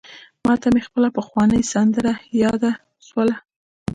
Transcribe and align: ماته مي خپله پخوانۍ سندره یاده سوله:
ماته 0.45 0.67
مي 0.73 0.81
خپله 0.87 1.09
پخوانۍ 1.17 1.61
سندره 1.73 2.13
یاده 2.43 2.71
سوله: 3.07 3.35